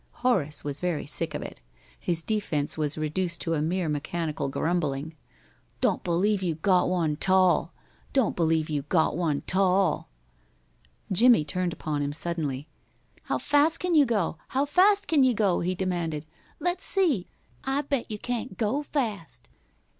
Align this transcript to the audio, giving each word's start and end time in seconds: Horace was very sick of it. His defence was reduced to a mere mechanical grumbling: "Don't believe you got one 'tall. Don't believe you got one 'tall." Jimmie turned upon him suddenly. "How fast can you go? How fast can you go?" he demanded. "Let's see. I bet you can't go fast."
Horace 0.25 0.63
was 0.63 0.79
very 0.79 1.05
sick 1.05 1.35
of 1.35 1.43
it. 1.43 1.61
His 1.99 2.23
defence 2.23 2.75
was 2.75 2.97
reduced 2.97 3.39
to 3.41 3.53
a 3.53 3.61
mere 3.61 3.87
mechanical 3.87 4.49
grumbling: 4.49 5.13
"Don't 5.79 6.03
believe 6.03 6.41
you 6.41 6.55
got 6.55 6.89
one 6.89 7.17
'tall. 7.17 7.71
Don't 8.11 8.35
believe 8.35 8.67
you 8.67 8.81
got 8.81 9.15
one 9.15 9.41
'tall." 9.41 10.09
Jimmie 11.11 11.45
turned 11.45 11.71
upon 11.71 12.01
him 12.01 12.13
suddenly. 12.13 12.67
"How 13.25 13.37
fast 13.37 13.79
can 13.79 13.93
you 13.93 14.07
go? 14.07 14.39
How 14.47 14.65
fast 14.65 15.07
can 15.07 15.23
you 15.23 15.35
go?" 15.35 15.59
he 15.59 15.75
demanded. 15.75 16.25
"Let's 16.59 16.83
see. 16.83 17.27
I 17.63 17.83
bet 17.83 18.09
you 18.09 18.17
can't 18.17 18.57
go 18.57 18.81
fast." 18.81 19.51